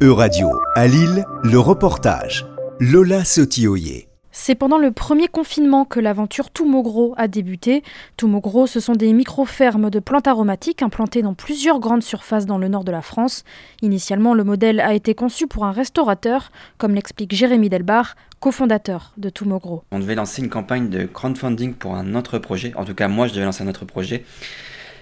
E-Radio, 0.00 0.52
à 0.76 0.86
Lille, 0.86 1.24
le 1.42 1.58
reportage. 1.58 2.46
Lola 2.78 3.24
Sotioyer. 3.24 4.08
C'est 4.30 4.54
pendant 4.54 4.78
le 4.78 4.92
premier 4.92 5.26
confinement 5.26 5.84
que 5.84 5.98
l'aventure 5.98 6.50
Toumogro 6.50 7.14
a 7.16 7.26
débuté. 7.26 7.82
Toumogro, 8.16 8.68
ce 8.68 8.78
sont 8.78 8.92
des 8.92 9.12
micro-fermes 9.12 9.90
de 9.90 9.98
plantes 9.98 10.28
aromatiques 10.28 10.82
implantées 10.82 11.22
dans 11.22 11.34
plusieurs 11.34 11.80
grandes 11.80 12.04
surfaces 12.04 12.46
dans 12.46 12.58
le 12.58 12.68
nord 12.68 12.84
de 12.84 12.92
la 12.92 13.02
France. 13.02 13.42
Initialement, 13.82 14.34
le 14.34 14.44
modèle 14.44 14.78
a 14.78 14.94
été 14.94 15.16
conçu 15.16 15.48
pour 15.48 15.64
un 15.64 15.72
restaurateur, 15.72 16.52
comme 16.76 16.94
l'explique 16.94 17.34
Jérémy 17.34 17.68
Delbar, 17.68 18.14
cofondateur 18.38 19.14
de 19.16 19.30
Toumogro. 19.30 19.82
On 19.90 19.98
devait 19.98 20.14
lancer 20.14 20.42
une 20.42 20.48
campagne 20.48 20.90
de 20.90 21.06
crowdfunding 21.06 21.74
pour 21.74 21.96
un 21.96 22.14
autre 22.14 22.38
projet. 22.38 22.72
En 22.76 22.84
tout 22.84 22.94
cas, 22.94 23.08
moi, 23.08 23.26
je 23.26 23.34
devais 23.34 23.46
lancer 23.46 23.64
un 23.64 23.68
autre 23.68 23.84
projet. 23.84 24.24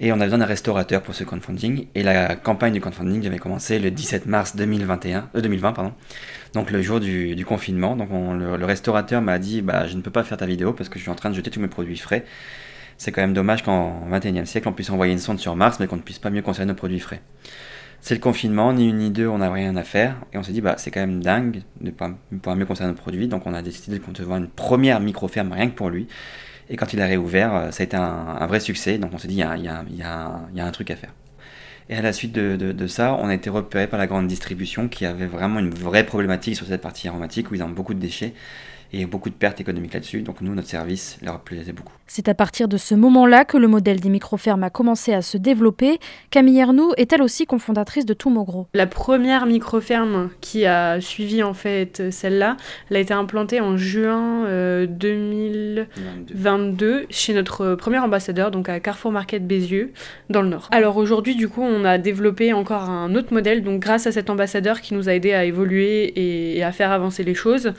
Et 0.00 0.12
on 0.12 0.20
a 0.20 0.24
besoin 0.24 0.38
d'un 0.38 0.44
restaurateur 0.44 1.02
pour 1.02 1.14
ce 1.14 1.24
crowdfunding. 1.24 1.86
Et 1.94 2.02
la 2.02 2.36
campagne 2.36 2.72
du 2.72 2.80
crowdfunding 2.80 3.20
devait 3.20 3.38
commencer 3.38 3.78
le 3.78 3.90
17 3.90 4.26
mars 4.26 4.54
2021, 4.54 5.30
2020, 5.34 5.68
euh, 5.68 5.72
pardon. 5.72 5.92
donc 6.54 6.70
le 6.70 6.80
jour 6.82 7.00
du, 7.00 7.44
confinement. 7.44 7.96
Donc 7.96 8.10
le, 8.10 8.64
restaurateur 8.64 9.20
m'a 9.22 9.38
dit 9.38 9.60
bah, 9.60 9.86
Je 9.86 9.96
ne 9.96 10.02
peux 10.02 10.10
pas 10.10 10.22
faire 10.22 10.38
ta 10.38 10.46
vidéo 10.46 10.72
parce 10.72 10.88
que 10.88 10.98
je 10.98 11.02
suis 11.02 11.10
en 11.10 11.16
train 11.16 11.30
de 11.30 11.34
jeter 11.34 11.50
tous 11.50 11.60
mes 11.60 11.68
produits 11.68 11.98
frais. 11.98 12.24
C'est 12.96 13.12
quand 13.12 13.20
même 13.20 13.34
dommage 13.34 13.62
qu'en 13.62 14.08
21e 14.10 14.44
siècle, 14.44 14.68
on 14.68 14.72
puisse 14.72 14.90
envoyer 14.90 15.12
une 15.12 15.20
sonde 15.20 15.38
sur 15.38 15.54
Mars, 15.54 15.78
mais 15.78 15.86
qu'on 15.86 15.96
ne 15.96 16.02
puisse 16.02 16.18
pas 16.18 16.30
mieux 16.30 16.42
conserver 16.42 16.66
nos 16.66 16.74
produits 16.74 16.98
frais. 16.98 17.22
C'est 18.00 18.14
le 18.14 18.20
confinement, 18.20 18.72
ni 18.72 18.88
une 18.88 18.98
ni 18.98 19.10
deux, 19.10 19.26
on 19.26 19.38
n'a 19.38 19.50
rien 19.50 19.76
à 19.76 19.82
faire. 19.82 20.16
Et 20.32 20.38
on 20.38 20.42
s'est 20.42 20.52
dit, 20.52 20.60
bah, 20.60 20.76
c'est 20.78 20.90
quand 20.90 21.00
même 21.00 21.20
dingue 21.20 21.62
de 21.80 21.90
pas 21.90 22.10
pouvoir 22.30 22.56
mieux 22.56 22.64
conserver 22.64 22.92
nos 22.92 22.98
produits. 22.98 23.28
Donc 23.28 23.46
on 23.46 23.54
a 23.54 23.62
décidé 23.62 23.98
de 23.98 24.04
concevoir 24.04 24.38
une 24.38 24.48
première 24.48 25.00
micro-ferme 25.00 25.52
rien 25.52 25.68
que 25.68 25.74
pour 25.74 25.90
lui. 25.90 26.06
Et 26.70 26.76
quand 26.76 26.92
il 26.92 27.00
a 27.00 27.06
réouvert, 27.06 27.54
euh, 27.54 27.70
ça 27.70 27.82
a 27.82 27.84
été 27.84 27.96
un, 27.96 28.46
vrai 28.46 28.60
succès. 28.60 28.98
Donc 28.98 29.12
on 29.14 29.18
s'est 29.18 29.28
dit, 29.28 29.34
il 29.34 29.64
y, 29.64 30.02
a, 30.02 30.40
un 30.56 30.70
truc 30.70 30.90
à 30.90 30.96
faire. 30.96 31.12
Et 31.90 31.96
à 31.96 32.02
la 32.02 32.12
suite 32.12 32.32
de, 32.32 32.86
ça, 32.86 33.14
on 33.14 33.28
a 33.28 33.34
été 33.34 33.50
repéré 33.50 33.86
par 33.86 33.98
la 33.98 34.06
grande 34.06 34.26
distribution 34.26 34.88
qui 34.88 35.06
avait 35.06 35.26
vraiment 35.26 35.58
une 35.58 35.70
vraie 35.70 36.04
problématique 36.04 36.56
sur 36.56 36.66
cette 36.66 36.82
partie 36.82 37.08
aromatique 37.08 37.50
où 37.50 37.54
ils 37.54 37.62
ont 37.62 37.68
beaucoup 37.70 37.94
de 37.94 38.00
déchets 38.00 38.34
et 38.92 39.06
beaucoup 39.06 39.30
de 39.30 39.34
pertes 39.34 39.60
économiques 39.60 39.94
là-dessus. 39.94 40.22
Donc 40.22 40.40
nous, 40.40 40.54
notre 40.54 40.68
service 40.68 41.18
leur 41.22 41.40
plaisait 41.40 41.72
beaucoup. 41.72 41.92
C'est 42.06 42.28
à 42.28 42.34
partir 42.34 42.68
de 42.68 42.76
ce 42.78 42.94
moment-là 42.94 43.44
que 43.44 43.58
le 43.58 43.68
modèle 43.68 44.00
des 44.00 44.08
microfermes 44.08 44.62
a 44.62 44.70
commencé 44.70 45.12
à 45.12 45.20
se 45.20 45.36
développer. 45.36 45.98
Camille 46.30 46.58
Ernoux 46.58 46.94
est 46.96 47.12
elle 47.12 47.20
aussi 47.20 47.44
cofondatrice 47.44 48.06
de 48.06 48.14
Toumogro. 48.14 48.66
La 48.72 48.86
première 48.86 49.44
microferme 49.44 50.30
qui 50.40 50.64
a 50.64 51.02
suivi 51.02 51.42
en 51.42 51.52
fait 51.52 52.10
celle-là, 52.10 52.56
elle 52.90 52.96
a 52.96 53.00
été 53.00 53.12
implantée 53.12 53.60
en 53.60 53.76
juin 53.76 54.44
2022 54.86 56.86
euh, 56.86 57.04
chez 57.10 57.34
notre 57.34 57.74
premier 57.74 57.98
ambassadeur, 57.98 58.50
donc 58.50 58.70
à 58.70 58.80
Carrefour 58.80 59.12
Market 59.12 59.46
Bézieux, 59.46 59.92
dans 60.30 60.40
le 60.40 60.48
Nord. 60.48 60.68
Alors 60.70 60.96
aujourd'hui, 60.96 61.36
du 61.36 61.48
coup, 61.48 61.62
on 61.62 61.84
a 61.84 61.98
développé 61.98 62.54
encore 62.54 62.88
un 62.88 63.14
autre 63.14 63.34
modèle, 63.34 63.62
donc 63.62 63.80
grâce 63.80 64.06
à 64.06 64.12
cet 64.12 64.30
ambassadeur 64.30 64.80
qui 64.80 64.94
nous 64.94 65.10
a 65.10 65.14
aidé 65.14 65.34
à 65.34 65.44
évoluer 65.44 66.04
et, 66.04 66.56
et 66.56 66.64
à 66.64 66.72
faire 66.72 66.90
avancer 66.90 67.22
les 67.22 67.34
choses 67.34 67.74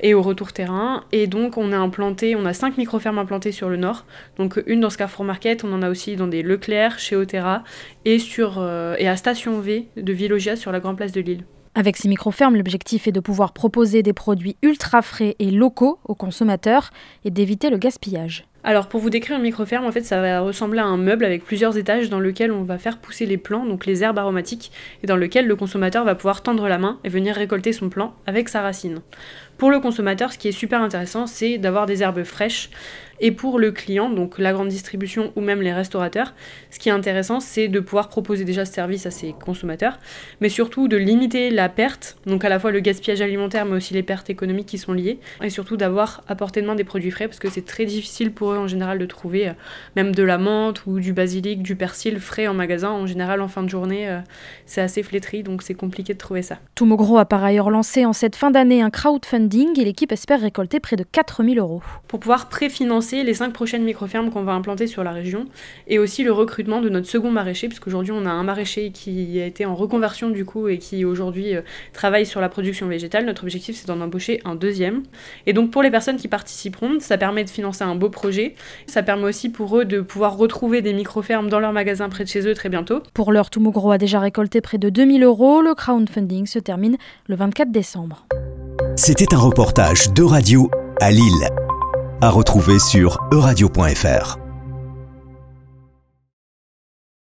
et 0.00 0.14
au 0.14 0.22
retour 0.22 0.53
terrain. 0.54 1.04
Et 1.12 1.26
donc, 1.26 1.58
on 1.58 1.72
a 1.72 1.76
implanté, 1.76 2.34
on 2.36 2.46
a 2.46 2.54
cinq 2.54 2.78
microfermes 2.78 3.18
implantées 3.18 3.52
sur 3.52 3.68
le 3.68 3.76
nord. 3.76 4.06
Donc, 4.38 4.62
une 4.66 4.80
dans 4.80 4.88
Carrefour 4.88 5.24
Market, 5.24 5.64
on 5.64 5.72
en 5.72 5.82
a 5.82 5.90
aussi 5.90 6.16
dans 6.16 6.26
des 6.26 6.42
Leclerc, 6.42 6.98
chez 6.98 7.16
Otera 7.16 7.64
et, 8.04 8.18
sur, 8.18 8.56
euh, 8.58 8.94
et 8.98 9.08
à 9.08 9.16
Station 9.16 9.60
V 9.60 9.88
de 9.96 10.12
Villogia 10.12 10.56
sur 10.56 10.72
la 10.72 10.80
Grande 10.80 10.96
Place 10.96 11.12
de 11.12 11.20
Lille. 11.20 11.44
Avec 11.76 11.96
ces 11.96 12.08
microfermes, 12.08 12.54
l'objectif 12.54 13.08
est 13.08 13.12
de 13.12 13.18
pouvoir 13.18 13.52
proposer 13.52 14.04
des 14.04 14.12
produits 14.12 14.56
ultra 14.62 15.02
frais 15.02 15.34
et 15.40 15.50
locaux 15.50 15.98
aux 16.04 16.14
consommateurs 16.14 16.90
et 17.24 17.30
d'éviter 17.30 17.68
le 17.68 17.78
gaspillage. 17.78 18.46
Alors 18.66 18.86
pour 18.86 19.00
vous 19.00 19.10
décrire 19.10 19.36
une 19.36 19.42
microferme, 19.42 19.84
en 19.84 19.92
fait 19.92 20.04
ça 20.04 20.22
va 20.22 20.40
ressembler 20.40 20.78
à 20.78 20.86
un 20.86 20.96
meuble 20.96 21.26
avec 21.26 21.44
plusieurs 21.44 21.76
étages 21.76 22.08
dans 22.08 22.20
lequel 22.20 22.50
on 22.50 22.62
va 22.62 22.78
faire 22.78 22.96
pousser 22.96 23.26
les 23.26 23.36
plants, 23.36 23.66
donc 23.66 23.84
les 23.84 24.02
herbes 24.02 24.18
aromatiques, 24.18 24.72
et 25.02 25.06
dans 25.06 25.16
lequel 25.16 25.46
le 25.46 25.54
consommateur 25.54 26.02
va 26.04 26.14
pouvoir 26.14 26.42
tendre 26.42 26.66
la 26.66 26.78
main 26.78 26.98
et 27.04 27.10
venir 27.10 27.34
récolter 27.34 27.74
son 27.74 27.90
plant 27.90 28.14
avec 28.26 28.48
sa 28.48 28.62
racine. 28.62 29.00
Pour 29.58 29.70
le 29.70 29.80
consommateur, 29.80 30.32
ce 30.32 30.38
qui 30.38 30.48
est 30.48 30.52
super 30.52 30.82
intéressant, 30.82 31.26
c'est 31.26 31.58
d'avoir 31.58 31.86
des 31.86 32.02
herbes 32.02 32.24
fraîches. 32.24 32.70
Et 33.20 33.30
pour 33.30 33.60
le 33.60 33.70
client, 33.70 34.10
donc 34.10 34.38
la 34.38 34.52
grande 34.52 34.68
distribution 34.68 35.32
ou 35.36 35.40
même 35.40 35.62
les 35.62 35.72
restaurateurs, 35.72 36.34
ce 36.70 36.80
qui 36.80 36.88
est 36.88 36.92
intéressant, 36.92 37.38
c'est 37.38 37.68
de 37.68 37.78
pouvoir 37.78 38.08
proposer 38.08 38.44
déjà 38.44 38.64
ce 38.64 38.72
service 38.72 39.06
à 39.06 39.12
ses 39.12 39.32
consommateurs, 39.32 40.00
mais 40.40 40.48
surtout 40.48 40.88
de 40.88 40.96
limiter 40.96 41.50
la 41.50 41.68
perte, 41.68 42.16
donc 42.26 42.44
à 42.44 42.48
la 42.48 42.58
fois 42.58 42.72
le 42.72 42.80
gaspillage 42.80 43.20
alimentaire, 43.20 43.66
mais 43.66 43.76
aussi 43.76 43.94
les 43.94 44.02
pertes 44.02 44.30
économiques 44.30 44.66
qui 44.66 44.78
sont 44.78 44.92
liées, 44.92 45.20
et 45.42 45.50
surtout 45.50 45.76
d'avoir 45.76 46.24
à 46.26 46.34
portée 46.34 46.60
de 46.60 46.66
main 46.66 46.74
des 46.74 46.82
produits 46.82 47.12
frais, 47.12 47.28
parce 47.28 47.38
que 47.38 47.48
c'est 47.48 47.64
très 47.64 47.84
difficile 47.84 48.32
pour 48.32 48.52
eux 48.52 48.58
en 48.58 48.66
général 48.66 48.98
de 48.98 49.06
trouver 49.06 49.50
euh, 49.50 49.52
même 49.94 50.12
de 50.12 50.22
la 50.24 50.36
menthe 50.38 50.84
ou 50.86 50.98
du 50.98 51.12
basilic, 51.12 51.62
du 51.62 51.76
persil 51.76 52.18
frais 52.18 52.48
en 52.48 52.54
magasin. 52.54 52.90
En 52.90 53.06
général, 53.06 53.40
en 53.40 53.48
fin 53.48 53.62
de 53.62 53.68
journée, 53.68 54.08
euh, 54.08 54.18
c'est 54.66 54.80
assez 54.80 55.04
flétri, 55.04 55.44
donc 55.44 55.62
c'est 55.62 55.74
compliqué 55.74 56.14
de 56.14 56.18
trouver 56.18 56.42
ça. 56.42 56.58
Toumogro 56.74 57.18
a 57.18 57.26
par 57.26 57.44
ailleurs 57.44 57.70
lancé 57.70 58.04
en 58.04 58.12
cette 58.12 58.34
fin 58.34 58.50
d'année 58.50 58.82
un 58.82 58.90
crowdfunding 58.90 59.43
et 59.52 59.84
l'équipe 59.84 60.10
espère 60.10 60.40
récolter 60.40 60.80
près 60.80 60.96
de 60.96 61.04
4000 61.04 61.58
euros. 61.58 61.82
Pour 62.08 62.18
pouvoir 62.18 62.48
préfinancer 62.48 63.22
les 63.22 63.34
5 63.34 63.52
prochaines 63.52 63.84
micro-fermes 63.84 64.30
qu'on 64.30 64.42
va 64.42 64.52
implanter 64.52 64.86
sur 64.86 65.04
la 65.04 65.12
région 65.12 65.44
et 65.86 65.98
aussi 65.98 66.24
le 66.24 66.32
recrutement 66.32 66.80
de 66.80 66.88
notre 66.88 67.06
second 67.06 67.30
maraîcher, 67.30 67.68
puisqu'aujourd'hui 67.68 68.12
on 68.12 68.24
a 68.24 68.30
un 68.30 68.42
maraîcher 68.42 68.90
qui 68.90 69.40
a 69.40 69.46
été 69.46 69.66
en 69.66 69.74
reconversion 69.74 70.30
du 70.30 70.44
coup 70.44 70.68
et 70.68 70.78
qui 70.78 71.04
aujourd'hui 71.04 71.54
euh, 71.54 71.60
travaille 71.92 72.24
sur 72.24 72.40
la 72.40 72.48
production 72.48 72.86
végétale. 72.86 73.26
Notre 73.26 73.42
objectif 73.42 73.76
c'est 73.76 73.86
d'en 73.86 74.00
embaucher 74.00 74.40
un 74.44 74.54
deuxième. 74.54 75.02
Et 75.46 75.52
donc 75.52 75.70
pour 75.70 75.82
les 75.82 75.90
personnes 75.90 76.16
qui 76.16 76.28
participeront, 76.28 76.98
ça 77.00 77.18
permet 77.18 77.44
de 77.44 77.50
financer 77.50 77.84
un 77.84 77.94
beau 77.96 78.08
projet. 78.08 78.54
Ça 78.86 79.02
permet 79.02 79.24
aussi 79.24 79.50
pour 79.50 79.78
eux 79.78 79.84
de 79.84 80.00
pouvoir 80.00 80.36
retrouver 80.38 80.80
des 80.80 80.94
micro-fermes 80.94 81.48
dans 81.48 81.60
leur 81.60 81.72
magasin 81.72 82.08
près 82.08 82.24
de 82.24 82.28
chez 82.28 82.48
eux 82.48 82.54
très 82.54 82.70
bientôt. 82.70 83.02
Pour 83.12 83.30
l'heure, 83.30 83.50
Toumogro 83.50 83.90
a 83.90 83.98
déjà 83.98 84.20
récolté 84.20 84.62
près 84.62 84.78
de 84.78 84.88
2000 84.88 85.22
euros. 85.22 85.60
Le 85.60 85.74
crowdfunding 85.74 86.46
se 86.46 86.58
termine 86.58 86.96
le 87.28 87.36
24 87.36 87.70
décembre. 87.70 88.26
C'était 88.96 89.34
un 89.34 89.38
reportage 89.38 90.12
de 90.12 90.22
radio 90.22 90.70
à 91.00 91.10
Lille, 91.10 91.48
à 92.20 92.30
retrouver 92.30 92.78
sur 92.78 93.18
euradio.fr. 93.32 94.43